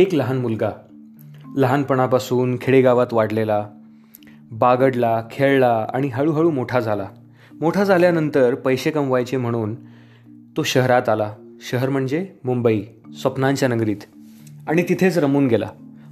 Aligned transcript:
एक 0.00 0.14
लहान 0.14 0.38
मुलगा. 0.38 0.70
लहानपणापासून 1.56 2.56
खेडेगावात 2.60 3.06
वाढलेला 3.12 3.68
बागडला 4.52 5.22
खेळला 5.30 5.86
आणि 5.94 6.08
हळूहळू 6.08 6.50
मोठा 6.50 6.80
झाला. 6.80 7.08
मोठा 7.60 7.84
झाल्यानंतर 7.84 8.54
पैसे 8.54 8.90
कमवायचे 8.90 9.36
म्हणून 9.36 9.74
तो 10.56 10.62
शहरात 10.62 11.08
आला. 11.08 11.34
शहर 11.60 11.88
म्हणजे 11.88 12.26
मुंबई 12.44 12.82
स्वप्नांच्या 13.20 13.68
नगरीत. 13.68 13.96
आणि 14.68 14.82
तिथेच 14.88 15.18
रमून 15.18 15.46
गेला. 15.46 15.68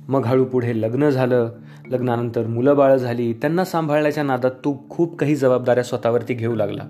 मग 0.09 0.27
हळू 0.27 0.45
पुढे 0.45 0.81
लग्न 0.81 1.11
झालं. 1.11 1.51
लग्नानंतर 1.87 2.47
मुलं 2.47 2.77
बाळं 2.77 2.97
झाली. 2.97 3.33
त्यांना 3.33 3.65
सांभाळण्याच्या 3.65 4.25
नादात 4.25 4.51
तो 4.51 4.87
खूप 4.91 5.19
काही 5.19 5.37
जबाबदाऱ्या 5.37 5.85
स्वतःवरती 5.85 6.35
घेऊ 6.35 6.55
लागला. 6.55 6.83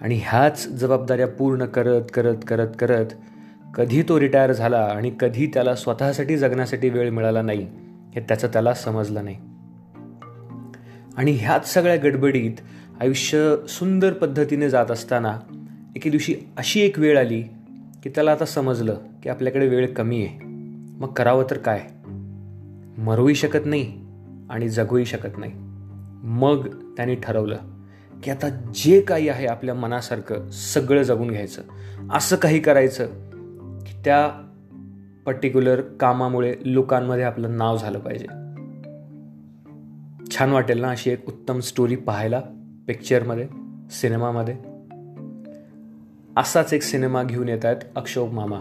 आणि 0.00 0.20
ह्याच 0.24 0.68
जबाबदाऱ्या 0.68 1.26
पूर्ण 1.26 1.64
करत 1.64 2.02
करत 2.14 2.36
करत 2.48 2.68
करत 2.78 3.06
कधी 3.74 4.02
तो 4.02 4.20
रिटायर 4.20 4.52
झाला 4.52 4.78
आणि 4.78 5.12
कधी 5.20 5.46
त्याला 5.46 5.74
स्वतःसाठी 5.74 6.36
जगण्यासाठी 6.36 6.88
वेळ 6.88 7.10
मिळाला 7.10 7.42
नाही 7.42 7.66
हे 8.14 8.20
त्याचं 8.20 8.48
त्याला 8.48 8.74
समजलं 8.74 9.24
नाही. 9.24 9.36
आणि 11.16 11.32
ह्याच 11.32 11.74
सगळ्या 11.74 11.96
गडबडीत 11.96 12.52
आयुष्य 13.00 13.56
सुंदर 13.68 14.12
पद्धतीने 14.12 14.70
जात 14.70 14.90
असताना 14.90 15.38
एके 15.96 16.10
दिवशी 16.10 16.34
अशी 16.56 16.80
एक 16.80 16.98
वेळ 16.98 17.18
आली 17.18 17.42
की 18.02 18.08
त्याला 18.08 18.32
आता 18.32 18.44
समजलं 18.44 18.96
की 19.22 19.28
आपल्याकडे 19.28 19.68
वेळ 19.68 19.94
कमी 19.94 20.26
आहे. 20.26 20.38
मग 20.98 21.12
करावं 21.12 21.44
तर 21.50 21.58
काय? 21.58 21.80
मरूही 22.98 23.34
शकत 23.34 23.66
नाही 23.66 24.04
आणि 24.50 24.68
जगूही 24.68 25.04
शकत 25.04 25.38
नाही. 25.38 25.52
मग 26.24 26.68
त्यांनी 26.96 27.14
ठरवलं 27.14 27.56
की 28.22 28.30
आता 28.30 28.48
जे 28.74 29.00
काही 29.00 29.28
आहे 29.28 29.46
आपल्या 29.46 29.74
मनासारखं 29.74 30.50
सगळं 30.50 31.02
जगून 31.02 31.30
घ्यायचं 31.30 31.62
असं 32.12 32.36
काही 32.36 32.60
करायचं 32.60 33.06
त्या 34.04 34.48
पर्टिक्युलर 35.26 35.80
कामामुळे 35.80 36.54
लोकांमध्ये 36.64 37.24
आपलं 37.24 37.56
नाव 37.56 37.78
झालं 37.78 37.98
पाहिजे. 37.98 38.26
छान 40.30 40.50
वाटेल 40.50 40.80
ना 40.80 40.88
अशी 40.88 41.10
एक 41.10 41.28
उत्तम 41.28 41.60
स्टोरी 41.60 41.96
पाहायला 41.96 42.40
पिक्चरमध्ये 42.86 43.48
सिनेमामध्ये 43.90 44.56
असाच 46.36 46.74
एक 46.74 46.82
सिनेमा 46.82 47.22
घेऊन 47.22 47.48
येत 47.48 47.64
आहेत 47.64 47.76
अशोक 47.96 48.32
मामा. 48.32 48.60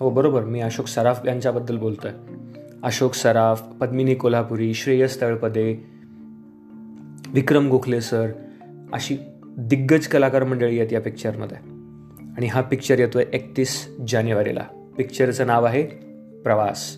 हो 0.00 0.10
बरोबर. 0.10 0.44
मी 0.44 0.60
अशोक 0.60 0.86
सराफ 0.86 1.26
यांच्याबद्दल 1.26 1.78
बोलतो 1.78 2.08
आहे 2.08 2.16
अशोक 2.82 3.14
सराफ 3.14 3.62
पद्मिनी 3.62 4.14
कोल्हापुरी 4.14 4.74
श्रेयस 4.74 5.20
तळपदे 5.20 5.84
विक्रम 7.28 7.68
गोखले 7.68 8.00
सर 8.00 8.30
अशी 8.92 9.16
दिग्गज 9.58 10.06
कलाकार 10.06 10.44
मंडळी 10.44 10.80
आहेत 10.80 10.92
या 10.92 11.00
पिक्चरमध्ये 11.00 11.71
आणि 12.36 12.46
हा 12.46 12.60
पिक्चर 12.60 12.98
येतो 12.98 13.18
आहे 13.18 13.26
एकतीस 13.32 13.96
जानेवारीला. 14.08 14.92
पिक्चरचं 14.96 15.46
नाव 15.46 15.64
आहे 15.64 15.82
प्रवास. 16.42 16.96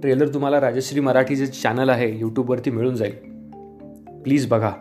ट्रेलर 0.00 0.28
तुम्हाला 0.34 0.60
राजश्री 0.60 1.00
मराठी 1.00 1.36
जे 1.36 1.46
चॅनल 1.46 1.88
आहे 1.88 2.18
यूट्यूबवरती 2.18 2.70
मिळून 2.70 2.96
जाईल. 2.96 3.12
प्लीज 4.22 4.48
बघा. 4.48 4.72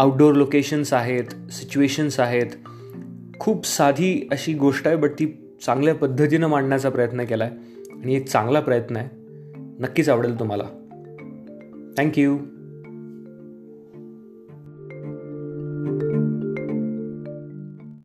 आउटडोअर 0.00 0.34
लोकेशन्स 0.34 0.92
आहेत 0.92 1.52
सिच्युएशन्स 1.52 2.20
आहेत. 2.20 2.46
खूप 3.38 3.66
साधी 3.66 4.28
अशी 4.32 4.54
गोष्ट 4.54 4.86
आहे 4.86 4.96
बट 4.96 5.10
ती 5.10 5.54
चांगल्या 5.66 5.94
पद्धतीनं 5.94 6.46
मांडण्याचा 6.46 6.88
प्रयत्न 6.88 7.24
केला 7.24 7.44
आहे 7.44 7.54
आणि 8.02 8.14
एक 8.14 8.28
चांगला 8.28 8.60
प्रयत्न 8.60 8.96
आहे. 8.96 9.08
नक्कीच 9.54 10.08
आवडेल 10.08 10.38
तुम्हाला. 10.38 10.64
थँक्यू 11.98 12.38